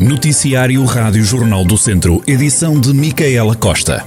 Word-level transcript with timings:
Noticiário 0.00 0.82
Rádio 0.86 1.22
Jornal 1.22 1.62
do 1.62 1.76
Centro, 1.76 2.22
edição 2.26 2.80
de 2.80 2.90
Micaela 2.94 3.54
Costa. 3.54 4.02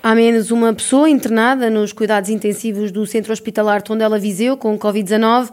Há 0.00 0.14
menos 0.14 0.52
uma 0.52 0.72
pessoa 0.72 1.10
internada 1.10 1.68
nos 1.68 1.92
cuidados 1.92 2.30
intensivos 2.30 2.92
do 2.92 3.04
Centro 3.04 3.32
Hospitalar 3.32 3.82
Tondela 3.82 4.16
Viseu 4.16 4.56
com 4.56 4.78
Covid-19. 4.78 5.50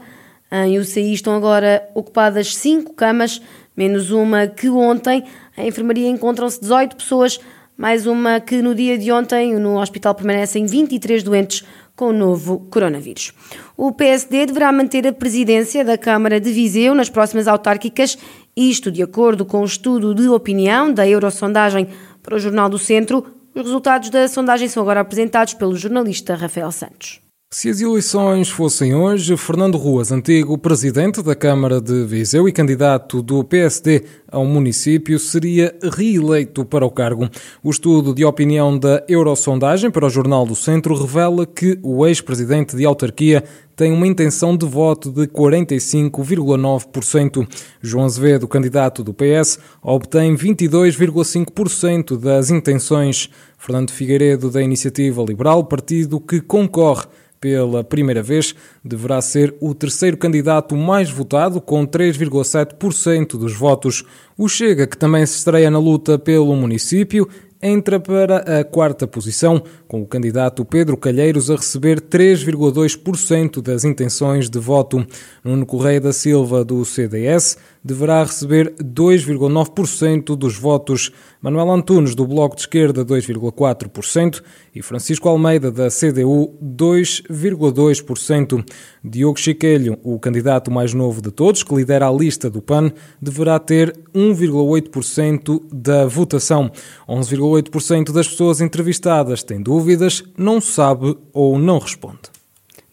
Em 0.52 0.78
UCI 0.78 1.14
estão 1.14 1.34
agora 1.34 1.82
ocupadas 1.96 2.55
cinco 2.55 2.93
camas, 2.93 3.41
menos 3.75 4.12
uma 4.12 4.46
que 4.46 4.70
ontem. 4.70 5.23
Em 5.57 5.68
enfermaria 5.68 6.09
encontram-se 6.09 6.62
18 6.62 6.96
pessoas, 6.96 7.39
mais 7.75 8.05
uma 8.05 8.39
que 8.39 8.62
no 8.62 8.75
dia 8.75 9.00
de 9.00 9.12
ontem. 9.12 9.55
No 9.55 9.82
hospital 9.82 10.14
permanecem 10.14 10.68
23 10.68 11.23
doentes 11.23 11.64
com 12.02 12.08
o 12.08 12.14
novo 12.14 12.62
coronavírus. 12.72 13.32
O 13.78 13.92
PSD 13.92 14.48
deverá 14.48 14.72
manter 14.72 15.05
a 15.05 15.14
presidência 15.14 15.86
da 15.86 16.00
Câmara 16.00 16.42
de 16.42 16.52
Viseu 16.52 16.96
nas 16.96 17.12
próximas 17.12 17.48
autárquicas, 17.48 18.18
isto 18.58 18.92
de 18.92 19.04
acordo 19.04 19.46
com 19.46 19.62
o 19.62 19.66
estudo 19.66 20.16
de 20.16 20.28
opinião 20.28 20.92
da 20.92 21.08
Eurosondagem 21.08 21.88
para 22.23 22.34
o 22.34 22.40
Jornal 22.40 22.70
do 22.70 22.80
Centro. 22.80 23.23
Os 23.54 23.62
resultados 23.62 24.09
da 24.09 24.28
sondagem 24.28 24.68
são 24.68 24.82
agora 24.82 25.02
apresentados 25.02 25.54
pelo 25.54 25.76
jornalista 25.76 26.34
Rafael 26.34 26.72
Santos. 26.72 27.22
Se 27.54 27.68
as 27.68 27.82
eleições 27.82 28.50
fossem 28.50 28.96
hoje, 28.96 29.36
Fernando 29.36 29.78
Ruas, 29.78 30.09
antigo 30.09 30.58
presidente 30.58 31.22
da 31.22 31.36
Câmara 31.36 31.82
de 31.82 32.05
Viseu 32.05 32.48
e 32.48 32.52
candidato 32.54 33.22
do 33.22 33.44
PSD 33.44 34.05
ao 34.32 34.46
município, 34.46 35.20
seria 35.20 35.76
reeleito 35.94 36.64
para 36.64 36.86
o 36.86 36.90
cargo. 36.90 37.28
O 37.62 37.70
estudo 37.70 38.16
de 38.16 38.23
opinião 38.23 38.80
da 38.80 39.04
Eurosondagem 39.06 39.92
para 39.92 40.06
o 40.06 40.09
Jornal 40.09 40.45
do 40.45 40.56
Centro 40.56 40.95
revela 40.95 41.45
que 41.45 41.78
o 41.84 42.08
ex-presidente 42.08 42.78
de 42.78 42.86
autarquia 42.86 43.44
tem 43.76 43.92
uma 43.92 44.08
intenção 44.08 44.56
de 44.56 44.66
voto 44.66 45.12
de 45.12 45.28
45,9%. 45.28 47.45
João 47.81 48.06
Azevedo, 48.06 48.47
candidato 48.47 49.03
do 49.03 49.14
PS, 49.14 49.59
obtém 49.84 50.38
22,5% 50.38 52.18
das 52.18 52.50
intenções. 52.50 53.30
Fernando 53.58 53.92
Figueiredo, 53.92 54.50
da 54.50 54.62
Iniciativa 54.62 55.22
Liberal, 55.22 55.66
partido 55.66 56.22
que 56.22 56.40
concorre 56.40 57.08
pela 57.42 57.84
primeira 57.84 58.22
vez, 58.22 58.53
deverá 58.86 59.20
ser 59.20 59.56
o 59.59 59.73
terceiro 59.73 60.16
candidato 60.16 60.78
mais 60.78 61.09
votado, 61.09 61.59
com 61.59 61.88
3,7% 61.88 63.31
dos 63.31 63.53
votos. 63.53 64.06
O 64.38 64.47
Chega, 64.47 64.86
que 64.86 64.95
também 64.95 65.25
se 65.25 65.39
estreia 65.39 65.72
na 65.72 65.80
luta 65.80 66.19
pelo 66.19 66.56
município, 66.56 67.28
entra 67.62 68.00
para 68.00 68.59
a 68.59 68.64
quarta 68.64 69.08
posição, 69.08 69.62
com 69.88 70.02
o 70.02 70.08
candidato 70.08 70.66
Pedro 70.66 70.95
Calheiros 70.97 71.50
a 71.50 71.56
receber 71.56 72.00
3,2% 72.00 73.62
das 73.62 73.84
intenções 73.84 74.50
de 74.50 74.59
voto. 74.59 75.06
Nuno 75.44 75.66
Correia 75.66 76.00
da 76.00 76.14
Silva, 76.14 76.64
do 76.64 76.84
CDS, 76.86 77.58
deverá 77.84 78.24
receber 78.24 78.74
2,9% 78.76 80.36
dos 80.36 80.56
votos. 80.58 81.12
Manuel 81.42 81.72
Antunes, 81.72 82.14
do 82.14 82.28
Bloco 82.28 82.56
de 82.56 82.62
Esquerda, 82.62 83.04
2,4% 83.04 84.44
e 84.74 84.82
Francisco 84.82 85.28
Almeida, 85.28 85.70
da 85.72 85.90
CDU, 85.90 86.54
2,2%. 86.64 88.64
Diogo 89.04 89.40
Chiquelho, 89.40 89.98
o 90.04 90.20
candidato 90.20 90.70
mais 90.70 90.94
novo 90.94 91.22
de 91.22 91.32
todos, 91.32 91.64
que 91.64 91.74
lidera 91.74 92.08
a 92.08 92.12
lista 92.12 92.50
do 92.50 92.62
PAN, 92.62 92.92
deverá 93.22 93.58
ter 93.59 93.98
1,8% 94.14 95.62
da 95.72 96.06
votação. 96.06 96.72
11,8% 97.09 98.12
das 98.12 98.28
pessoas 98.28 98.62
entrevistadas 98.62 99.42
têm 99.44 99.62
dúvidas, 99.62 100.24
não 100.38 100.62
sabe 100.62 101.18
ou 101.34 101.58
não 101.58 101.80
responde. 101.80 102.41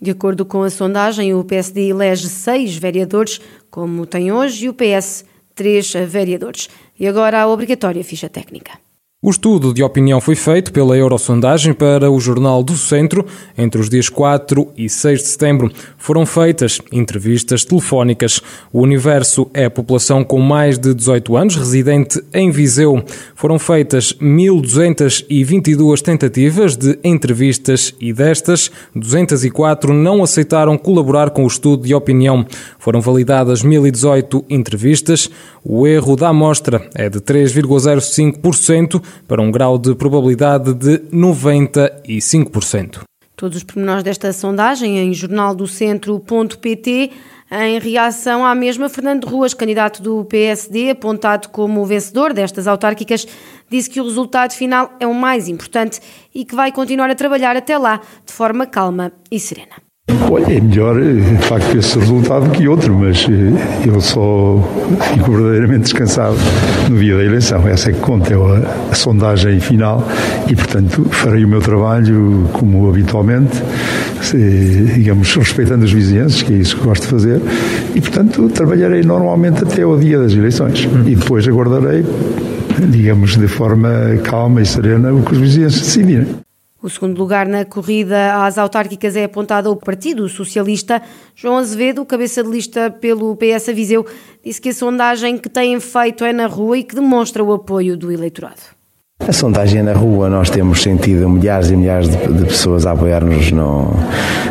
De 0.01 0.13
acordo 0.13 0.45
com 0.45 0.63
a 0.63 0.71
sondagem, 0.71 1.35
o 1.35 1.45
PSD 1.45 1.89
elege 1.89 2.29
seis 2.29 2.77
vereadores, 2.77 3.41
como 3.71 4.07
tem 4.07 4.31
hoje, 4.31 4.67
e 4.67 4.69
o 4.69 4.75
PS 4.75 5.25
três 5.55 5.93
vereadores. 5.93 6.69
E 6.99 7.07
agora 7.07 7.43
a 7.43 7.49
obrigatória 7.49 8.05
ficha 8.05 8.29
técnica. 8.29 8.88
O 9.21 9.31
estudo 9.31 9.75
de 9.75 9.83
opinião 9.83 10.21
foi 10.21 10.37
feito 10.37 10.73
pela 10.73 10.97
Eurosondagem 10.97 11.73
para 11.73 12.09
o 12.09 12.21
Jornal 12.21 12.63
do 12.63 12.77
Centro 12.77 13.27
entre 13.59 13.81
os 13.81 13.91
dias 13.91 14.09
4 14.09 14.69
e 14.77 14.89
6 14.89 15.23
de 15.23 15.27
setembro. 15.27 15.73
Foram 15.97 16.25
feitas 16.25 16.81
entrevistas 16.93 17.65
telefónicas. 17.65 18.41
O 18.73 18.81
universo 18.81 19.51
é 19.53 19.65
a 19.65 19.71
população 19.71 20.23
com 20.23 20.39
mais 20.39 20.79
de 20.79 20.95
18 20.95 21.37
anos, 21.37 21.57
residente 21.57 22.23
em 22.33 22.53
Viseu. 22.53 23.03
Foram 23.35 23.59
feitas 23.59 24.13
1.222 24.23 26.01
tentativas 26.01 26.77
de 26.77 26.97
entrevistas 27.03 27.93
e 28.01 28.13
destas, 28.13 28.71
204 28.95 29.93
não 29.93 30.23
aceitaram 30.23 30.79
colaborar 30.79 31.31
com 31.31 31.43
o 31.43 31.49
estudo 31.49 31.83
de 31.83 31.93
opinião. 31.93 32.47
Foram 32.79 33.01
validadas 33.01 33.65
1.018 33.65 34.45
entrevistas. 34.49 35.29
O 35.65 35.89
erro 35.89 36.15
da 36.15 36.29
amostra 36.29 36.89
é 36.95 37.11
de 37.11 37.19
3,05% 37.19 39.08
para 39.27 39.43
um 39.43 39.51
grau 39.51 39.79
de 39.79 39.95
probabilidade 39.95 40.75
de 40.75 40.99
95%. 41.13 43.01
Todos 43.37 43.59
os 43.59 43.65
pormenores 43.65 44.03
desta 44.03 44.33
sondagem 44.33 44.99
em 44.99 45.15
jornaldocentro.pt. 45.15 47.11
Em 47.51 47.79
reação 47.79 48.45
à 48.45 48.55
mesma, 48.55 48.91
Fernando 48.91 49.27
Ruas, 49.27 49.55
candidato 49.55 50.03
do 50.03 50.25
PSD, 50.25 50.91
apontado 50.91 51.49
como 51.49 51.87
vencedor 51.87 52.35
destas 52.35 52.67
autárquicas, 52.67 53.27
disse 53.71 53.89
que 53.89 54.01
o 54.01 54.05
resultado 54.05 54.53
final 54.53 54.93
é 55.01 55.07
o 55.07 55.15
mais 55.15 55.49
importante 55.49 56.01
e 56.35 56.45
que 56.45 56.55
vai 56.55 56.71
continuar 56.73 57.09
a 57.11 57.15
trabalhar 57.15 57.57
até 57.57 57.79
lá 57.79 58.03
de 58.27 58.33
forma 58.33 58.67
calma 58.67 59.13
e 59.31 59.41
serena. 59.41 59.88
Olha, 60.31 60.57
é 60.57 60.61
melhor, 60.61 61.01
eh, 61.01 61.15
de 61.15 61.47
facto, 61.47 61.77
esse 61.77 61.99
resultado 61.99 62.51
que 62.51 62.69
outro, 62.69 62.95
mas 62.95 63.27
eh, 63.31 63.87
eu 63.87 63.99
só 63.99 64.63
fico 65.15 65.33
verdadeiramente 65.33 65.85
descansado 65.85 66.37
no 66.89 66.99
dia 66.99 67.17
da 67.17 67.25
eleição. 67.25 67.67
Essa 67.67 67.91
é 67.91 67.93
que 67.95 68.01
conta, 68.01 68.35
é 68.35 68.37
a, 68.91 68.95
sondagem 68.95 69.59
final 69.59 70.07
e, 70.47 70.55
portanto, 70.55 71.07
farei 71.11 71.45
o 71.45 71.49
meu 71.49 71.61
trabalho 71.61 72.47
como 72.53 72.89
habitualmente, 72.91 73.63
se, 74.21 74.37
digamos, 74.95 75.35
respeitando 75.35 75.85
os 75.85 75.93
vizinhanços, 75.93 76.43
que 76.43 76.53
é 76.53 76.57
isso 76.57 76.77
que 76.77 76.85
gosto 76.85 77.03
de 77.03 77.09
fazer, 77.09 77.41
e, 77.95 78.01
portanto, 78.01 78.51
trabalharei 78.51 79.03
normalmente 79.03 79.63
até 79.63 79.83
ao 79.83 79.97
dia 79.97 80.19
das 80.19 80.33
eleições 80.33 80.89
e 81.07 81.15
depois 81.15 81.49
aguardarei, 81.49 82.05
digamos, 82.91 83.37
de 83.37 83.49
forma 83.49 83.91
calma 84.25 84.61
e 84.61 84.67
serena 84.67 85.13
o 85.13 85.23
que 85.23 85.33
os 85.33 85.39
vizinhanços 85.39 85.81
decidirem. 85.81 86.48
O 86.81 86.89
segundo 86.89 87.19
lugar 87.19 87.49
na 87.49 87.65
corrida 87.65 88.45
às 88.47 88.57
autárquicas 88.57 89.17
é 89.17 89.25
apontado 89.25 89.69
ao 89.69 89.75
Partido 89.75 90.29
Socialista. 90.29 91.03
João 91.35 91.57
Azevedo, 91.57 92.07
cabeça 92.07 92.41
de 92.41 92.49
lista 92.49 92.89
pelo 92.89 93.37
PS 93.37 93.67
Viseu, 93.75 94.07
disse 94.45 94.61
que 94.61 94.69
a 94.69 94.75
sondagem 94.75 95.39
que 95.39 95.49
têm 95.49 95.81
feito 95.81 96.25
é 96.25 96.33
na 96.33 96.47
rua 96.47 96.79
e 96.79 96.85
que 96.85 96.95
demonstra 96.95 97.43
o 97.43 97.53
apoio 97.53 97.97
do 97.97 98.13
eleitorado. 98.13 98.78
A 99.27 99.33
sondagem 99.33 99.81
é 99.81 99.83
na 99.83 99.93
rua, 99.93 100.31
nós 100.31 100.49
temos 100.49 100.83
sentido 100.83 101.29
milhares 101.29 101.71
e 101.71 101.77
milhares 101.77 102.09
de, 102.09 102.17
de 102.33 102.45
pessoas 102.45 102.87
a 102.87 102.93
apoiar-nos 102.93 103.53
no, 103.53 103.93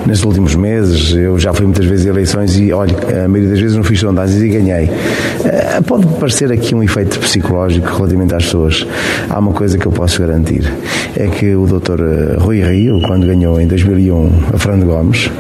nos 0.05 0.23
últimos 0.23 0.53
meses. 0.53 1.15
Eu 1.15 1.39
já 1.39 1.51
fui 1.51 1.65
muitas 1.65 1.85
vezes 1.85 2.05
a 2.05 2.09
eleições 2.09 2.59
e, 2.59 2.71
olha, 2.71 2.93
a 3.25 3.27
maioria 3.27 3.49
das 3.49 3.59
vezes 3.59 3.75
não 3.75 3.83
fiz 3.83 3.99
sondagens 3.99 4.39
e 4.39 4.47
ganhei. 4.47 4.85
Uh, 4.85 5.83
pode 5.83 6.05
parecer 6.19 6.51
aqui 6.51 6.75
um 6.75 6.83
efeito 6.83 7.17
psicológico 7.17 7.87
relativamente 7.87 8.35
às 8.35 8.43
pessoas. 8.45 8.85
Há 9.27 9.39
uma 9.39 9.51
coisa 9.51 9.79
que 9.79 9.85
eu 9.87 9.91
posso 9.91 10.21
garantir: 10.21 10.71
é 11.15 11.25
que 11.27 11.55
o 11.55 11.65
doutor 11.65 11.99
eh, 11.99 12.35
Rui 12.37 12.61
Rio, 12.61 13.01
quando 13.01 13.25
ganhou 13.25 13.59
em 13.59 13.65
2001 13.65 14.29
a 14.53 14.59
Fernando 14.59 14.85
Gomes, 14.85 15.31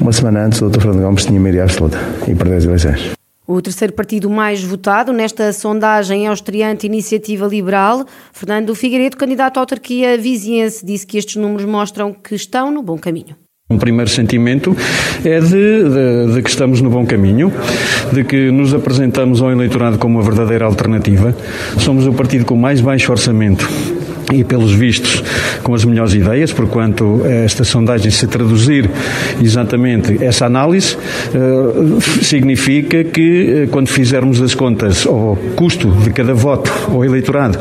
uma 0.00 0.12
semana 0.12 0.44
antes 0.44 0.60
o 0.60 0.66
doutor 0.66 0.82
Fernando 0.82 1.02
Gomes 1.02 1.24
tinha 1.24 1.40
maioria 1.40 1.64
absoluta 1.64 1.98
e 2.28 2.34
perdeu 2.34 2.58
as 2.58 2.64
eleições. 2.64 3.23
O 3.46 3.60
terceiro 3.60 3.92
partido 3.92 4.30
mais 4.30 4.62
votado 4.62 5.12
nesta 5.12 5.52
sondagem 5.52 6.26
é 6.26 6.30
o 6.30 6.32
estreante 6.32 6.86
Iniciativa 6.86 7.46
Liberal. 7.46 8.06
Fernando 8.32 8.74
Figueiredo, 8.74 9.18
candidato 9.18 9.58
à 9.58 9.60
autarquia 9.60 10.16
viziense, 10.16 10.84
disse 10.84 11.06
que 11.06 11.18
estes 11.18 11.36
números 11.36 11.66
mostram 11.66 12.10
que 12.10 12.34
estão 12.34 12.70
no 12.70 12.82
bom 12.82 12.96
caminho. 12.96 13.36
Um 13.68 13.76
primeiro 13.76 14.10
sentimento 14.10 14.74
é 15.22 15.40
de, 15.40 15.48
de, 15.48 16.34
de, 16.34 16.42
que 16.42 16.48
estamos 16.48 16.80
no 16.80 16.88
bom 16.88 17.04
caminho, 17.04 17.52
de 18.12 18.24
que 18.24 18.50
nos 18.50 18.72
apresentamos 18.72 19.42
ao 19.42 19.50
eleitorado 19.50 19.98
como 19.98 20.18
uma 20.18 20.24
verdadeira 20.24 20.64
alternativa. 20.64 21.36
Somos 21.78 22.06
o 22.06 22.14
partido 22.14 22.46
com 22.46 22.56
mais 22.56 22.80
baixo 22.80 23.12
orçamento 23.12 23.68
e 24.32 24.44
pelos 24.44 24.72
vistos 24.72 25.22
com 25.62 25.74
as 25.74 25.84
melhores 25.84 26.14
ideias, 26.14 26.52
porquanto 26.52 27.22
esta 27.26 27.64
sondagem 27.64 28.10
se 28.10 28.26
traduzir 28.26 28.88
exatamente 29.42 30.22
essa 30.22 30.46
análise, 30.46 30.96
eh, 31.34 32.00
significa 32.22 33.04
que 33.04 33.64
eh, 33.64 33.68
quando 33.70 33.88
fizermos 33.88 34.40
as 34.40 34.54
contas 34.54 35.06
ao 35.06 35.36
custo 35.56 35.90
de 35.90 36.10
cada 36.10 36.34
voto 36.34 36.72
ao 36.90 37.04
eleitorado 37.04 37.58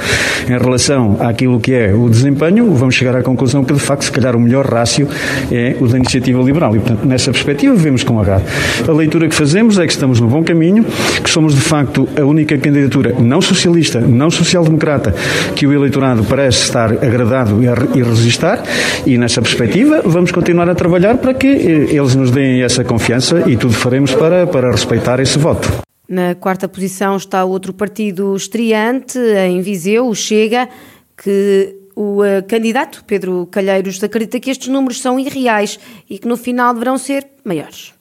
em 0.47 0.57
relação 0.57 1.17
àquilo 1.19 1.59
que 1.59 1.73
é 1.73 1.93
o 1.93 2.09
desempenho, 2.09 2.73
vamos 2.73 2.95
chegar 2.95 3.15
à 3.15 3.23
conclusão 3.23 3.63
que 3.63 3.73
de 3.73 3.79
facto 3.79 4.03
se 4.03 4.11
calhar 4.11 4.35
o 4.35 4.39
melhor 4.39 4.65
rácio 4.65 5.07
é 5.51 5.75
o 5.79 5.87
da 5.87 5.97
iniciativa 5.97 6.41
liberal 6.41 6.75
e 6.75 6.79
portanto 6.79 7.05
nessa 7.05 7.31
perspectiva 7.31 7.73
vemos 7.75 8.03
com 8.03 8.19
agrado. 8.19 8.43
A 8.87 8.91
leitura 8.91 9.27
que 9.27 9.35
fazemos 9.35 9.77
é 9.77 9.85
que 9.85 9.93
estamos 9.93 10.19
no 10.19 10.27
bom 10.27 10.43
caminho, 10.43 10.85
que 11.23 11.29
somos 11.29 11.55
de 11.55 11.61
facto 11.61 12.07
a 12.19 12.25
única 12.25 12.57
candidatura 12.57 13.15
não 13.19 13.41
socialista, 13.41 13.99
não 13.99 14.29
social-democrata 14.29 15.15
que 15.55 15.65
o 15.65 15.73
eleitorado 15.73 16.23
parece 16.23 16.52
pudesse 16.53 16.63
estar 16.63 16.91
agradado 16.91 17.59
e 17.95 18.03
resistar, 18.03 18.63
e 19.05 19.17
nessa 19.17 19.41
perspectiva 19.41 20.01
vamos 20.05 20.31
continuar 20.31 20.69
a 20.69 20.75
trabalhar 20.75 21.17
para 21.17 21.33
que 21.33 21.47
eles 21.47 22.15
nos 22.15 22.29
deem 22.29 22.61
essa 22.61 22.83
confiança 22.83 23.49
e 23.49 23.57
tudo 23.57 23.73
faremos 23.73 24.13
para, 24.13 24.45
para 24.45 24.71
respeitar 24.71 25.19
esse 25.19 25.39
voto. 25.39 25.69
Na 26.07 26.35
quarta 26.35 26.67
posição 26.67 27.17
está 27.17 27.43
outro 27.43 27.73
partido 27.73 28.35
estreante, 28.35 29.17
em 29.17 29.61
Viseu, 29.61 30.07
o 30.07 30.13
Chega, 30.13 30.69
que 31.17 31.75
o 31.95 32.21
uh, 32.21 32.43
candidato 32.47 33.03
Pedro 33.05 33.47
Calheiros 33.47 34.03
acredita 34.03 34.39
que 34.39 34.51
estes 34.51 34.67
números 34.67 35.01
são 35.01 35.19
irreais 35.19 35.79
e 36.09 36.19
que 36.19 36.27
no 36.27 36.37
final 36.37 36.73
deverão 36.73 36.97
ser 36.97 37.25
maiores. 37.43 37.93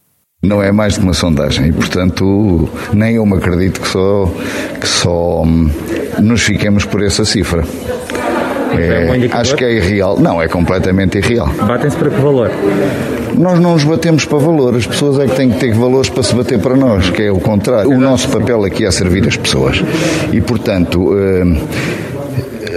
Não 0.45 0.61
é 0.61 0.73
mais 0.73 0.95
de 0.95 1.01
uma 1.01 1.15
sondagem 1.15 1.69
e, 1.69 1.73
portanto, 1.73 2.69
nem 2.93 3.15
eu 3.15 3.25
me 3.25 3.37
acredito 3.37 3.81
que 3.81 3.87
só, 3.87 4.29
que 4.81 4.89
só 4.89 5.43
hum, 5.43 5.71
nos 6.21 6.43
fiquemos 6.43 6.85
por 6.85 7.01
essa 7.01 7.25
cifra. 7.25 7.65
É, 8.79 9.29
acho 9.33 9.57
que 9.57 9.65
é 9.65 9.73
irreal. 9.73 10.19
Não, 10.19 10.41
é 10.41 10.49
completamente 10.49 11.19
irreal. 11.19 11.49
Batem-se 11.67 11.97
para 11.97 12.11
que 12.11 12.21
valor? 12.21 12.51
Nós 13.37 13.59
não 13.59 13.73
nos 13.73 13.85
batemos 13.85 14.25
para 14.25 14.39
valor, 14.39 14.77
as 14.77 14.87
pessoas 14.87 15.19
é 15.19 15.27
que 15.27 15.35
têm 15.35 15.51
que 15.51 15.59
ter 15.59 15.73
valores 15.73 16.11
para 16.11 16.23
se 16.23 16.35
bater 16.35 16.59
para 16.59 16.77
nós, 16.77 17.09
que 17.11 17.23
é 17.23 17.33
o 17.33 17.41
contrário. 17.41 17.91
O 17.91 17.99
nosso 17.99 18.29
papel 18.29 18.65
aqui 18.65 18.85
é 18.85 18.91
servir 18.91 19.27
as 19.27 19.37
pessoas. 19.37 19.83
E, 20.33 20.41
portanto, 20.41 21.15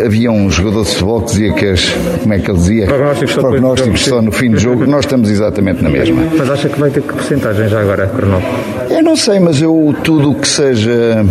havia 0.04 0.32
um 0.32 0.50
jogador 0.50 0.84
de 0.84 0.90
futebol 0.92 1.22
que 1.22 1.28
dizia 1.28 1.54
que 1.54 1.66
as, 1.66 1.90
como 2.22 2.34
é 2.34 2.40
que 2.40 2.52
ele 2.52 2.58
dizia? 2.58 2.86
Prognósticos 2.86 3.34
só, 3.34 3.42
Prognósticos 3.42 4.02
só 4.06 4.22
no 4.22 4.32
fim 4.32 4.52
do 4.52 4.58
jogo, 4.58 4.86
nós 4.86 5.06
estamos 5.06 5.30
exatamente 5.30 5.84
na 5.84 5.90
mesma. 5.90 6.24
Mas 6.38 6.50
acha 6.50 6.70
que 6.70 6.80
vai 6.80 6.90
ter 6.90 7.02
que 7.02 7.14
porcentagem 7.14 7.68
já 7.68 7.82
agora, 7.82 8.08
Coronel? 8.08 8.42
Eu 8.90 9.04
não 9.04 9.16
sei, 9.16 9.40
mas 9.40 9.62
eu 9.62 9.96
tudo 10.04 10.32
o 10.32 10.36
que 10.36 10.48
seja 10.48 11.26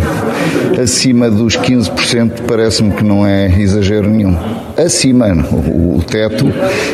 acima 0.81 1.29
dos 1.29 1.57
15% 1.57 2.41
parece-me 2.47 2.91
que 2.91 3.03
não 3.03 3.25
é 3.25 3.47
exagero 3.47 4.09
nenhum. 4.09 4.37
Acima, 4.77 5.27
o, 5.51 5.97
o 5.97 6.03
teto, 6.03 6.45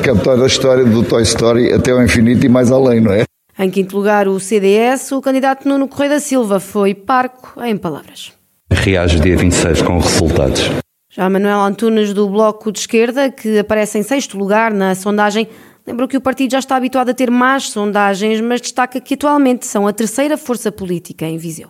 cantor 0.04 0.38
da 0.38 0.48
história 0.48 0.86
do 0.86 1.04
Toy 1.04 1.24
Story 1.24 1.74
até 1.74 1.92
ao 1.92 2.02
infinito 2.04 2.46
e 2.46 2.50
mais 2.50 2.72
além, 2.72 3.02
não 3.02 3.12
é? 3.12 3.24
Em 3.60 3.70
quinto 3.70 3.96
lugar, 3.96 4.28
o 4.28 4.40
CDS, 4.40 5.12
o 5.12 5.22
candidato 5.22 5.68
Nuno 5.68 5.88
Correia 5.88 6.16
da 6.16 6.20
Silva 6.20 6.60
foi 6.60 6.96
parco 6.96 7.62
em 7.64 7.78
palavras. 7.78 8.32
Reage 8.72 9.20
dia 9.20 9.38
26 9.38 9.82
com 9.82 10.00
resultados. 10.00 10.72
Já 11.14 11.30
Manuel 11.30 11.60
Antunes, 11.60 12.14
do 12.14 12.30
Bloco 12.30 12.72
de 12.72 12.80
Esquerda, 12.80 13.30
que 13.30 13.60
aparece 13.60 14.00
em 14.00 14.04
sexto 14.04 14.38
lugar 14.38 14.74
na 14.74 14.96
sondagem, 14.96 15.46
lembrou 15.86 16.08
que 16.08 16.16
o 16.16 16.22
partido 16.22 16.52
já 16.52 16.60
está 16.60 16.78
habituado 16.78 17.10
a 17.10 17.14
ter 17.14 17.30
más 17.30 17.70
sondagens, 17.70 18.40
mas 18.40 18.62
destaca 18.62 19.02
que 19.02 19.16
atualmente 19.16 19.66
são 19.66 19.86
a 19.86 19.92
terceira 19.92 20.38
força 20.38 20.72
política 20.72 21.26
em 21.26 21.38
Viseu. 21.38 21.70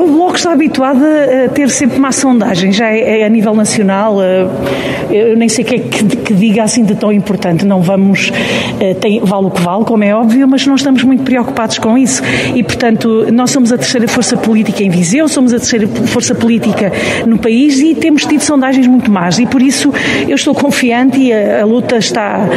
O 0.00 0.06
Bloco 0.06 0.36
está 0.36 0.52
habituado 0.52 1.02
a 1.04 1.48
ter 1.48 1.68
sempre 1.70 1.98
má 1.98 2.12
sondagem, 2.12 2.70
já 2.70 2.86
é, 2.86 3.22
é 3.22 3.26
a 3.26 3.28
nível 3.28 3.52
nacional. 3.52 4.22
Eh, 4.22 4.46
eu 5.10 5.36
nem 5.36 5.48
sei 5.48 5.64
o 5.64 5.66
que 5.66 5.74
é 5.74 5.78
que, 5.80 6.04
que, 6.18 6.34
diga 6.34 6.62
assim 6.62 6.84
de 6.84 6.94
tão 6.94 7.12
importante. 7.12 7.66
Não 7.66 7.82
vamos, 7.82 8.30
eh, 8.78 8.94
tem, 8.94 9.18
vale 9.18 9.46
o 9.46 9.50
que 9.50 9.60
vale, 9.60 9.84
como 9.84 10.04
é 10.04 10.14
óbvio, 10.14 10.46
mas 10.46 10.64
não 10.68 10.76
estamos 10.76 11.02
muito 11.02 11.24
preocupados 11.24 11.78
com 11.78 11.98
isso. 11.98 12.22
E, 12.54 12.62
portanto, 12.62 13.26
nós 13.32 13.50
somos 13.50 13.72
a 13.72 13.76
terceira 13.76 14.06
força 14.06 14.36
política 14.36 14.84
em 14.84 14.88
Viseu, 14.88 15.26
somos 15.26 15.52
a 15.52 15.56
terceira 15.56 15.88
força 15.88 16.32
política 16.32 16.92
no 17.26 17.36
país 17.36 17.80
e 17.80 17.96
temos 17.96 18.24
tido 18.24 18.40
sondagens 18.40 18.86
muito 18.86 19.10
más. 19.10 19.40
E 19.40 19.46
por 19.46 19.60
isso 19.60 19.92
eu 20.28 20.36
estou 20.36 20.54
confiante 20.54 21.18
e 21.18 21.32
a, 21.32 21.62
a 21.62 21.64
luta 21.64 21.96
está. 21.96 22.48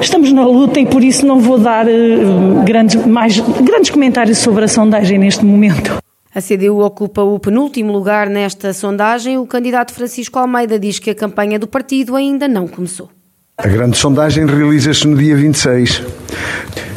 Estamos 0.00 0.32
na 0.32 0.44
luta 0.44 0.80
e 0.80 0.86
por 0.86 1.04
isso 1.04 1.24
não 1.24 1.38
vou 1.38 1.58
dar 1.58 1.86
uh, 1.86 2.64
grandes, 2.64 2.96
mais, 3.06 3.38
grandes 3.38 3.88
comentários 3.88 4.38
sobre 4.38 4.64
a 4.64 4.68
sondagem 4.68 5.16
neste 5.16 5.44
momento. 5.44 6.02
A 6.34 6.40
CDU 6.40 6.78
ocupa 6.78 7.20
o 7.20 7.38
penúltimo 7.38 7.92
lugar 7.92 8.30
nesta 8.30 8.72
sondagem. 8.72 9.36
O 9.36 9.46
candidato 9.46 9.92
Francisco 9.92 10.38
Almeida 10.38 10.78
diz 10.78 10.98
que 10.98 11.10
a 11.10 11.14
campanha 11.14 11.58
do 11.58 11.66
partido 11.66 12.16
ainda 12.16 12.48
não 12.48 12.66
começou. 12.66 13.10
A 13.58 13.68
grande 13.68 13.98
sondagem 13.98 14.46
realiza-se 14.46 15.06
no 15.06 15.14
dia 15.14 15.36
26. 15.36 16.02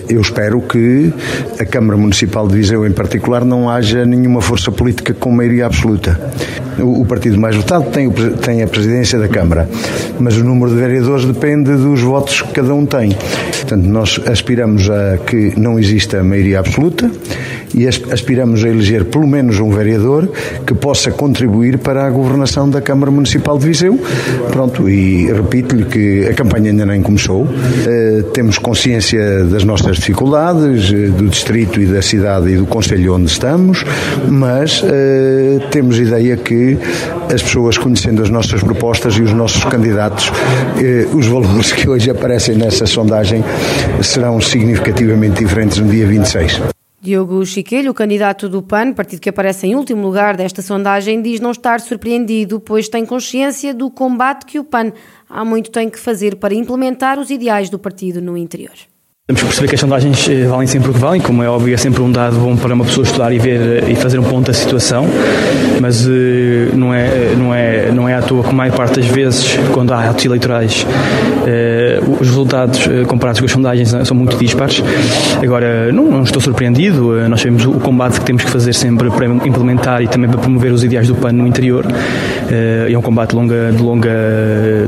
Eu 0.08 0.22
espero 0.22 0.62
que 0.62 1.12
a 1.60 1.66
Câmara 1.66 1.98
Municipal 1.98 2.48
de 2.48 2.56
Viseu, 2.56 2.88
em 2.88 2.94
particular, 2.94 3.44
não 3.44 3.70
haja 3.70 4.06
nenhuma 4.06 4.40
força 4.40 4.72
política 4.72 5.14
com 5.14 5.32
maioria 5.32 5.66
absoluta. 5.66 6.18
O, 6.80 7.02
o 7.02 7.06
partido 7.06 7.38
mais 7.38 7.58
votado 7.58 7.92
tem, 7.92 8.08
o, 8.08 8.14
tem 8.38 8.64
a 8.64 8.68
presidência 8.68 9.20
da 9.20 9.28
Câmara, 9.28 9.68
mas 10.18 10.38
o 10.38 10.46
número 10.46 10.72
de 10.72 10.78
vereadores 10.78 11.26
depende 11.26 11.76
dos 11.76 12.00
votos 12.02 12.42
que 12.42 12.54
cada 12.54 12.74
um 12.74 12.86
tem. 12.86 13.12
Portanto, 13.12 13.84
nós 13.84 14.22
aspiramos 14.28 14.90
a 14.90 15.18
que 15.18 15.60
não 15.60 15.78
exista 15.78 16.24
maioria 16.24 16.60
absoluta 16.60 17.12
e 17.76 17.88
aspiramos 17.88 18.64
a 18.64 18.70
eleger 18.70 19.06
pelo 19.06 19.28
menos 19.28 19.60
um 19.60 19.70
vereador 19.70 20.30
que 20.66 20.74
possa 20.74 21.12
contribuir 21.12 21.78
para 21.78 22.08
a 22.08 22.10
governação 22.10 22.70
da 22.70 22.82
Câmara 22.82 23.12
Municipal 23.12 23.58
de 23.58 23.68
Viseu. 23.68 24.00
Pronto, 24.50 24.90
e 24.90 25.32
repito-lhe 25.32 25.84
que 25.86 26.26
a 26.28 26.34
campanha 26.34 26.72
ainda 26.72 26.86
nem 26.86 27.02
começou, 27.02 27.44
uh, 27.44 28.24
temos 28.34 28.58
consciência 28.58 29.44
das 29.44 29.66
nossas 29.66 29.98
dificuldades, 29.98 30.90
uh, 30.90 31.12
do 31.12 31.28
distrito 31.28 31.82
e 31.82 31.86
da 31.86 32.02
cidade 32.02 32.50
e 32.50 32.56
do 32.56 32.66
conselho 32.66 33.14
onde 33.14 33.30
estamos, 33.30 33.84
mas 34.30 34.82
uh, 34.82 34.86
temos 35.70 36.00
ideia 36.00 36.38
que 36.38 36.78
as 37.34 37.44
pessoas 37.44 37.78
conhecendo 37.78 38.22
as 38.22 38.30
nossas 38.30 38.64
propostas 38.64 39.16
e 39.16 39.22
os 39.22 39.34
nossos 39.34 39.64
candidatos, 39.66 40.32
os 41.14 41.28
valores 41.28 41.72
que 41.74 41.90
hoje 41.90 42.10
aparecem 42.10 42.56
nessa 42.56 42.86
sondagem 42.86 43.44
serão 44.02 44.40
significativamente 44.40 45.44
diferentes 45.44 45.80
no 45.80 45.90
dia 45.90 46.06
26. 46.06 46.75
Diogo 47.06 47.46
Chiquelho, 47.46 47.92
o 47.92 47.94
candidato 47.94 48.50
do 48.50 48.64
PAN, 48.64 48.92
partido 48.92 49.20
que 49.20 49.30
aparece 49.30 49.68
em 49.68 49.76
último 49.76 50.02
lugar 50.02 50.36
desta 50.36 50.64
sondagem, 50.64 51.22
diz 51.22 51.40
não 51.40 51.52
estar 51.52 51.80
surpreendido, 51.80 52.60
pois 52.60 52.90
tem 52.90 53.06
consciência 53.06 53.76
do 53.76 53.92
combate 53.92 54.44
que 54.44 54.58
o 54.58 54.64
PAN 54.64 54.92
há 55.30 55.46
muito 55.46 55.70
tem 55.70 55.88
que 55.88 56.00
fazer 56.00 56.38
para 56.38 56.56
implementar 56.56 57.20
os 57.20 57.30
ideais 57.30 57.70
do 57.70 57.78
partido 57.78 58.20
no 58.24 58.36
interior. 58.36 58.74
Temos 59.28 59.42
que 59.42 59.48
perceber 59.48 59.68
que 59.70 59.74
as 59.74 59.82
sondagens 59.82 60.30
eh, 60.30 60.46
valem 60.46 60.68
sempre 60.68 60.92
o 60.92 60.94
que 60.94 61.00
valem, 61.00 61.20
como 61.20 61.42
é 61.42 61.50
óbvio, 61.50 61.74
é 61.74 61.78
sempre 61.78 62.00
um 62.00 62.12
dado 62.12 62.36
bom 62.38 62.56
para 62.56 62.76
uma 62.76 62.86
pessoa 62.86 63.04
estudar 63.04 63.34
e 63.34 63.40
ver 63.40 63.84
eh, 63.84 63.92
e 63.92 63.96
fazer 63.96 64.20
um 64.20 64.24
ponto 64.24 64.46
da 64.46 64.54
situação, 64.54 65.04
mas 65.82 66.08
eh, 66.08 66.70
não 66.76 66.94
é, 66.94 67.36
não 67.36 67.52
é, 67.52 67.92
não 67.92 68.08
é 68.08 68.14
à 68.14 68.22
toa 68.22 68.44
que 68.44 68.50
a 68.50 68.54
maior 68.54 68.76
parte 68.76 69.00
das 69.00 69.08
vezes, 69.08 69.58
quando 69.74 69.94
há 69.94 70.12
atos 70.12 70.26
eleitorais, 70.26 70.86
os 72.08 72.28
resultados 72.28 72.88
comparados 73.08 73.40
com 73.40 73.46
as 73.46 73.52
sondagens 73.52 73.96
são 74.04 74.16
muito 74.16 74.38
dispares. 74.38 74.84
Agora, 75.42 75.92
não, 75.92 76.06
não 76.06 76.24
estou 76.24 76.42
surpreendido, 76.42 77.14
nós 77.30 77.42
sabemos 77.42 77.66
o 77.66 77.74
combate 77.80 78.20
que 78.20 78.26
temos 78.26 78.44
que 78.44 78.52
fazer 78.52 78.74
sempre 78.74 79.10
para 79.10 79.26
implementar 79.26 80.02
e 80.02 80.08
também 80.08 80.30
para 80.30 80.40
promover 80.40 80.72
os 80.72 80.84
ideais 80.84 81.08
do 81.08 81.16
PAN 81.16 81.34
no 81.34 81.48
interior. 81.48 81.86
É 82.50 82.98
um 82.98 83.02
combate 83.02 83.32
de 83.32 83.36
longa, 83.36 83.72
de 83.72 83.82
longa 83.82 84.10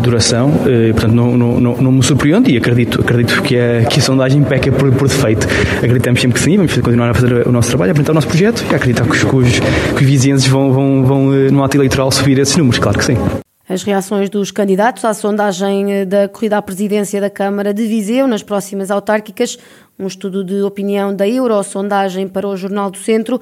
duração, 0.01 0.51
portanto, 0.93 1.13
não, 1.13 1.37
não, 1.37 1.59
não, 1.59 1.91
me 1.91 2.03
surpreende 2.03 2.51
e 2.51 2.57
acredito, 2.57 3.01
acredito 3.01 3.41
que, 3.41 3.55
é, 3.55 3.85
que 3.89 3.99
a 3.99 4.01
sondagem 4.01 4.43
peca 4.43 4.71
por, 4.71 4.91
por 4.91 5.07
defeito. 5.07 5.47
Acreditamos 5.77 6.21
sempre 6.21 6.39
que 6.39 6.43
sim, 6.43 6.57
vamos 6.57 6.75
continuar 6.77 7.09
a 7.09 7.13
fazer 7.13 7.47
o 7.47 7.51
nosso 7.51 7.69
trabalho, 7.69 7.89
a 7.89 7.91
apresentar 7.91 8.11
o 8.11 8.15
nosso 8.15 8.27
projeto 8.27 8.63
e 8.69 8.75
acreditar 8.75 9.05
que 9.05 9.11
os, 9.11 9.23
que 9.23 9.35
os, 9.35 9.59
que 9.59 10.03
os 10.03 10.09
vizinhos 10.09 10.45
vão, 10.45 10.71
vão, 10.71 11.03
vão, 11.03 11.33
eh, 11.33 11.51
no 11.51 11.63
ato 11.63 11.77
eleitoral, 11.77 12.11
subir 12.11 12.37
esses 12.39 12.55
números, 12.55 12.79
claro 12.79 12.97
que 12.97 13.05
sim. 13.05 13.17
As 13.69 13.83
reações 13.83 14.29
dos 14.29 14.49
candidatos 14.49 15.03
à 15.03 15.13
sondagem 15.13 15.91
eh, 15.91 16.05
da 16.05 16.29
corrida 16.29 16.57
à 16.57 16.61
presidência 16.61 17.19
da 17.19 17.29
Câmara 17.29 17.73
de 17.73 17.85
Viseu 17.85 18.25
nas 18.25 18.41
próximas 18.41 18.89
autárquicas, 18.89 19.59
um 19.99 20.07
estudo 20.07 20.41
de 20.41 20.61
opinião 20.61 21.13
da 21.13 21.27
Eurosondagem 21.27 22.29
para 22.29 22.47
o 22.47 22.55
Jornal 22.55 22.89
do 22.89 22.97
Centro 22.97 23.41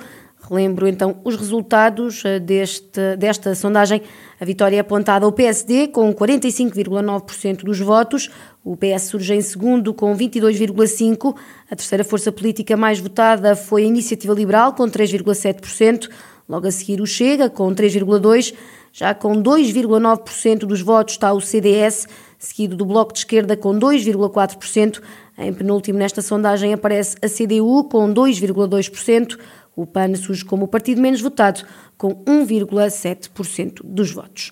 Relembro 0.50 0.88
então 0.88 1.18
os 1.24 1.36
resultados 1.36 2.24
eh, 2.24 2.40
deste, 2.40 3.16
desta 3.18 3.56
sondagem. 3.56 4.02
A 4.40 4.46
vitória 4.46 4.78
é 4.78 4.80
apontada 4.80 5.26
ao 5.26 5.32
PSD 5.32 5.88
com 5.88 6.14
45,9% 6.14 7.64
dos 7.64 7.80
votos, 7.80 8.30
o 8.64 8.76
PS 8.76 9.04
surge 9.04 9.34
em 9.34 9.42
segundo 9.42 9.94
com 9.94 10.16
22,5%, 10.16 11.36
a 11.70 11.76
terceira 11.76 12.04
força 12.04 12.32
política 12.32 12.76
mais 12.76 13.00
votada 13.00 13.56
foi 13.56 13.84
a 13.84 13.88
Iniciativa 13.88 14.34
Liberal 14.34 14.74
com 14.74 14.86
3,7%, 14.86 16.10
logo 16.48 16.68
a 16.68 16.72
seguir 16.72 17.02
o 17.02 17.08
Chega 17.08 17.50
com 17.50 17.74
3,2%, 17.74 18.54
já 18.92 19.14
com 19.14 19.42
2,9% 19.42 20.60
dos 20.60 20.82
votos 20.82 21.16
está 21.16 21.34
o 21.34 21.42
CDS, 21.42 22.08
seguido 22.38 22.76
do 22.76 22.86
Bloco 22.86 23.14
de 23.14 23.20
Esquerda 23.20 23.58
com 23.58 23.78
2,4%. 23.78 25.02
Em 25.38 25.54
penúltimo 25.54 26.00
nesta 26.00 26.22
sondagem 26.22 26.74
aparece 26.74 27.18
a 27.22 27.28
CDU 27.28 27.84
com 27.86 28.14
2,2%. 28.14 29.38
O 29.76 29.86
PAN 29.86 30.16
surge 30.16 30.46
como 30.46 30.66
o 30.66 30.68
partido 30.68 31.02
menos 31.02 31.22
votado, 31.22 31.62
com 31.98 32.10
1,7% 32.26 33.82
dos 33.84 34.12
votos. 34.12 34.52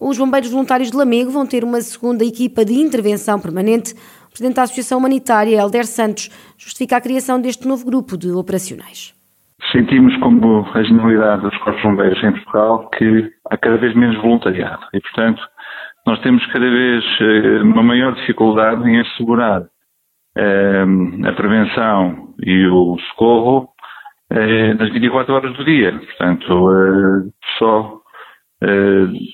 Os 0.00 0.18
bombeiros 0.18 0.50
voluntários 0.50 0.90
de 0.90 0.96
Lamego 0.96 1.30
vão 1.30 1.46
ter 1.46 1.64
uma 1.64 1.80
segunda 1.80 2.24
equipa 2.24 2.64
de 2.64 2.74
intervenção 2.74 3.40
permanente. 3.40 3.94
O 4.26 4.30
presidente 4.30 4.56
da 4.56 4.62
Associação 4.62 4.98
Humanitária, 4.98 5.56
Helder 5.56 5.86
Santos, 5.86 6.28
justifica 6.58 6.96
a 6.96 7.00
criação 7.00 7.40
deste 7.40 7.66
novo 7.66 7.86
grupo 7.86 8.16
de 8.16 8.30
operacionais. 8.30 9.14
Sentimos 9.72 10.16
como 10.18 10.66
a 10.74 10.82
generalidade 10.82 11.42
dos 11.42 11.56
corpos 11.58 11.82
bombeiros 11.82 12.22
em 12.22 12.32
Portugal 12.32 12.90
que 12.90 13.30
há 13.50 13.56
cada 13.56 13.76
vez 13.76 13.94
menos 13.94 14.20
voluntariado 14.20 14.82
e, 14.92 15.00
portanto, 15.00 15.40
nós 16.06 16.20
temos 16.20 16.44
cada 16.52 16.68
vez 16.68 17.04
eh, 17.20 17.62
uma 17.62 17.82
maior 17.82 18.14
dificuldade 18.14 18.86
em 18.88 19.00
assegurar 19.00 19.62
eh, 20.36 20.84
a 21.26 21.32
prevenção 21.32 22.34
e 22.40 22.66
o 22.66 22.98
socorro 23.08 23.73
nas 24.78 24.92
24 24.92 25.34
horas 25.34 25.56
do 25.56 25.64
dia. 25.64 25.92
Portanto, 25.92 27.32
só 27.58 28.00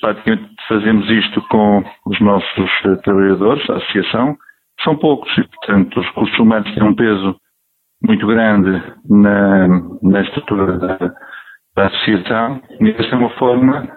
praticamente 0.00 0.50
fazemos 0.68 1.08
isto 1.10 1.40
com 1.48 1.84
os 2.06 2.20
nossos 2.20 2.70
trabalhadores, 3.02 3.68
a 3.70 3.76
associação. 3.76 4.36
São 4.82 4.96
poucos 4.96 5.30
e, 5.36 5.42
portanto, 5.42 6.00
os 6.00 6.06
recursos 6.06 6.38
humanos 6.38 6.72
têm 6.74 6.82
um 6.82 6.94
peso 6.94 7.36
muito 8.02 8.26
grande 8.26 8.82
na, 9.08 9.68
na 10.02 10.22
estrutura 10.22 10.78
da, 10.78 10.96
da 11.76 11.86
associação 11.86 12.62
e 12.80 12.90
esta 12.90 13.14
é 13.14 13.18
uma 13.18 13.30
forma 13.30 13.88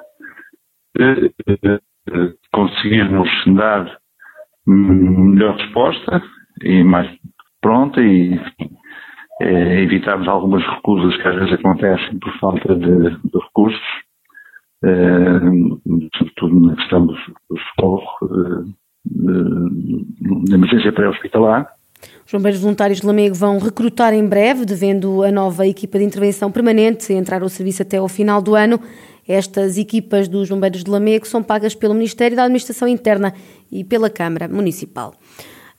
de, 0.96 1.34
de, 1.48 1.80
de 2.08 2.36
conseguirmos 2.52 3.30
dar 3.56 3.98
melhor 4.68 5.56
resposta 5.56 6.22
e 6.62 6.84
mais 6.84 7.10
pronta 7.62 8.02
e 8.02 8.40
é, 9.44 9.82
evitarmos 9.82 10.28
algumas 10.28 10.64
recusas 10.66 11.16
que 11.22 11.28
às 11.28 11.36
vezes 11.36 11.54
acontecem 11.54 12.20
por 12.20 12.34
falta 12.40 12.76
de, 12.76 13.10
de 13.10 13.40
recursos, 13.40 13.82
é, 14.84 14.90
sobretudo 16.18 16.68
na 16.68 16.76
questão 16.76 17.06
do, 17.06 17.14
do 17.14 17.60
socorro 17.76 18.08
é, 18.24 18.84
de 20.46 20.54
emergência 20.54 20.92
pré-hospitalar. 20.92 21.68
Os 22.26 22.32
bombeiros 22.32 22.60
voluntários 22.60 23.00
de 23.00 23.08
Lamego 23.08 23.36
vão 23.36 23.60
recrutar 23.60 24.14
em 24.14 24.28
breve, 24.28 24.66
devendo 24.66 25.24
a 25.24 25.32
nova 25.32 25.68
equipa 25.68 25.98
de 25.98 26.06
intervenção 26.06 26.52
permanente 26.52 27.14
entrar 27.14 27.42
ao 27.42 27.50
serviço 27.50 27.82
até 27.82 27.98
ao 27.98 28.10
final 28.10 28.42
do 28.42 28.56
ano. 28.56 28.80
Estas 29.28 29.78
equipas 29.78 30.28
dos 30.28 30.50
bombeiros 30.50 30.84
de 30.84 30.92
Lamego 30.92 31.26
são 31.26 31.42
pagas 31.42 31.74
pelo 31.74 31.94
Ministério 31.94 32.36
da 32.36 32.44
Administração 32.44 32.88
Interna 32.88 33.34
e 33.72 33.84
pela 33.84 34.10
Câmara 34.10 34.48
Municipal. 34.48 35.14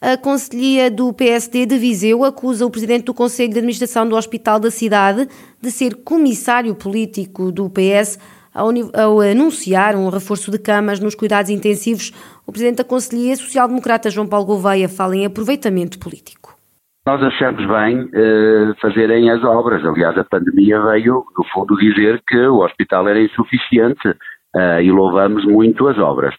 A 0.06 0.18
Conselhia 0.18 0.90
do 0.90 1.14
PSD 1.14 1.64
de 1.64 1.78
Viseu 1.78 2.25
acusa 2.25 2.66
o 2.66 2.70
Presidente 2.70 3.06
do 3.06 3.14
Conselho 3.14 3.50
de 3.50 3.58
Administração 3.58 4.06
do 4.06 4.14
Hospital 4.14 4.61
da 4.61 4.70
cidade 4.70 5.26
de 5.62 5.70
ser 5.70 5.94
comissário 6.04 6.75
político 6.75 7.50
do 7.50 7.70
PS 7.70 8.18
ao, 8.52 8.68
anunciar 9.23 9.96
um 9.96 10.11
reforço 10.11 10.50
de 10.50 10.58
camas 10.58 11.00
nos 11.00 11.14
cuidados 11.14 11.50
intensivos. 11.50 12.12
O 12.46 12.52
Presidente 12.52 12.76
da 12.76 12.84
Conselhia 12.84 13.34
Social-Democrata 13.34 14.11
João 14.11 14.26
Paulo 14.28 14.44
Gouveia 14.44 14.90
fala 14.90 15.16
em 15.16 15.25
aproveitamento 15.25 15.99
político. 15.99 16.54
Nós 17.06 17.23
achamos 17.23 17.66
bem 17.66 18.02
uh, 18.02 18.75
fazerem 18.82 19.30
as 19.30 19.42
obras. 19.42 19.82
Aliás, 19.87 20.18
a 20.18 20.25
pandemia 20.25 20.82
veio, 20.82 21.25
no 21.34 21.44
fundo, 21.50 21.78
dizer 21.78 22.23
que 22.28 22.37
o 22.46 22.58
hospital 22.58 23.08
era 23.08 23.23
insuficiente 23.23 24.06
uh, 24.06 24.82
e 24.82 24.90
louvamos 24.90 25.46
muito 25.46 25.88
as 25.88 25.96
obras. 25.96 26.34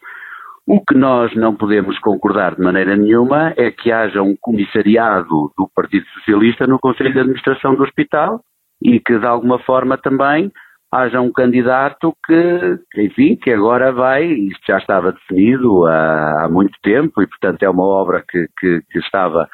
O 0.68 0.84
que 0.84 0.98
nós 0.98 1.36
não 1.36 1.56
podemos 1.56 1.98
concordar 2.00 2.56
de 2.56 2.62
maneira 2.62 2.96
nenhuma 2.96 3.54
é 3.56 3.70
que 3.70 3.92
haja 3.92 4.24
um 4.24 4.36
comissariado 4.36 5.52
do 5.56 5.70
Partido 5.76 6.08
Socialista 6.08 6.66
no 6.66 6.80
Conselho 6.80 7.14
de 7.14 7.20
Administração 7.20 7.76
do 7.76 7.84
Hospital 7.84 8.42
e 8.82 9.00
que, 9.00 9.20
de 9.20 9.26
alguma 9.28 9.60
forma, 9.60 9.96
também 9.96 10.52
haja 10.92 11.22
um 11.22 11.32
candidato 11.32 12.16
que, 12.26 12.80
enfim, 12.98 13.36
que 13.36 13.52
agora 13.52 13.92
vai, 13.92 14.26
isto 14.26 14.62
já 14.68 14.80
estava 14.80 15.12
definido 15.12 15.86
há, 15.86 16.46
há 16.46 16.50
muito 16.50 16.78
tempo 16.82 17.22
e, 17.22 17.28
portanto, 17.28 17.62
é 17.62 17.70
uma 17.70 17.84
obra 17.84 18.24
que, 18.28 18.48
que, 18.60 18.82
que 18.90 19.00
estava 19.00 19.48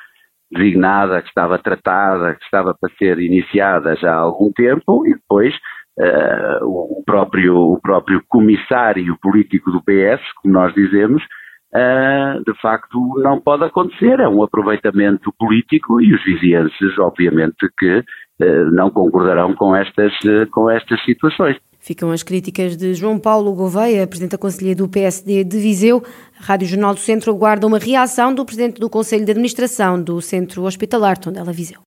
designada, 0.50 1.22
que 1.22 1.28
estava 1.28 1.58
tratada, 1.58 2.36
que 2.36 2.44
estava 2.46 2.74
para 2.80 2.94
ser 2.96 3.20
iniciada 3.20 3.98
já 3.98 4.14
há 4.14 4.20
algum 4.20 4.52
tempo 4.54 5.06
e 5.06 5.14
depois 5.14 5.54
uh, 6.00 6.66
o, 6.66 7.04
próprio, 7.06 7.56
o 7.56 7.80
próprio 7.82 8.24
comissário 8.28 9.18
político 9.22 9.72
do 9.72 9.82
PS, 9.84 10.22
como 10.42 10.54
nós 10.54 10.74
dizemos, 10.74 11.24
uh, 11.74 12.44
de 12.46 12.60
facto 12.62 12.98
não 13.18 13.40
pode 13.40 13.64
acontecer. 13.64 14.20
É 14.20 14.28
um 14.28 14.44
aproveitamento 14.44 15.34
político 15.38 16.02
e 16.02 16.14
os 16.14 16.24
vizienses, 16.24 16.98
obviamente, 17.00 17.68
que 17.78 18.00
uh, 18.00 18.72
não 18.72 18.90
concordarão 18.90 19.54
com 19.54 19.76
estas, 19.76 20.14
com 20.52 20.70
estas 20.70 21.04
situações. 21.04 21.58
Ficam 21.84 22.12
as 22.12 22.22
críticas 22.22 22.78
de 22.78 22.94
João 22.94 23.18
Paulo 23.18 23.56
Gouveia, 23.56 24.06
Presidente 24.06 24.34
da 24.34 24.38
Conselhia 24.38 24.76
do 24.76 24.88
PSD 24.88 25.44
de 25.44 25.58
Viseu. 25.58 26.04
A 26.40 26.44
Rádio 26.44 26.68
Jornal 26.68 26.94
do 26.94 27.00
Centro 27.00 27.32
aguarda 27.32 27.66
uma 27.66 27.80
reação 27.80 28.36
do 28.36 28.46
Presidente 28.46 28.80
do 28.80 28.88
Conselho 28.88 29.26
de 29.26 29.32
Administração 29.32 30.00
do 30.00 30.22
Centro 30.22 30.64
Hospitalar 30.64 31.18
Tondela 31.18 31.52
Viseu. 31.52 31.80